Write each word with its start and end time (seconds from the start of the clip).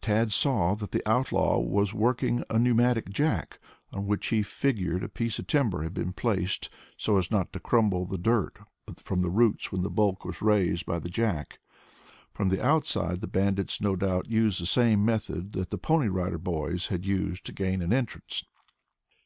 Tad 0.00 0.32
saw 0.32 0.74
that 0.76 0.90
the 0.90 1.06
outlaw 1.06 1.58
was 1.58 1.92
working 1.92 2.42
a 2.48 2.58
pneumatic 2.58 3.10
jack, 3.10 3.58
on 3.92 4.06
which 4.06 4.28
he 4.28 4.42
figured 4.42 5.04
a 5.04 5.08
piece 5.10 5.38
of 5.38 5.46
timber 5.46 5.82
had 5.82 5.92
been 5.92 6.14
placed 6.14 6.70
so 6.96 7.18
as 7.18 7.30
not 7.30 7.52
to 7.52 7.60
crumble 7.60 8.06
the 8.06 8.16
dirt 8.16 8.58
from 8.96 9.20
the 9.20 9.28
roots 9.28 9.70
when 9.70 9.82
the 9.82 9.90
bulk 9.90 10.24
was 10.24 10.40
raised 10.40 10.86
by 10.86 10.98
the 10.98 11.10
jack. 11.10 11.58
From 12.32 12.48
the 12.48 12.64
outside 12.64 13.20
the 13.20 13.26
bandits 13.26 13.82
no 13.82 13.94
doubt 13.94 14.30
used 14.30 14.62
the 14.62 14.66
same 14.66 15.04
method 15.04 15.52
that 15.52 15.68
the 15.68 15.76
Pony 15.76 16.08
Rider 16.08 16.38
Boys 16.38 16.86
had 16.86 17.04
used 17.04 17.44
to 17.44 17.52
gain 17.52 17.82
an 17.82 17.92
entrance. 17.92 18.44